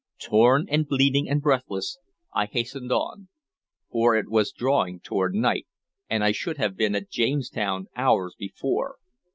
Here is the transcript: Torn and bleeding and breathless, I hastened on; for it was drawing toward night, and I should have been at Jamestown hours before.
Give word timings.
Torn 0.19 0.65
and 0.67 0.87
bleeding 0.87 1.29
and 1.29 1.43
breathless, 1.43 1.99
I 2.33 2.47
hastened 2.47 2.91
on; 2.91 3.29
for 3.91 4.15
it 4.15 4.29
was 4.31 4.51
drawing 4.51 4.99
toward 4.99 5.35
night, 5.35 5.67
and 6.09 6.23
I 6.23 6.31
should 6.31 6.57
have 6.57 6.75
been 6.75 6.95
at 6.95 7.11
Jamestown 7.11 7.85
hours 7.95 8.33
before. 8.35 8.95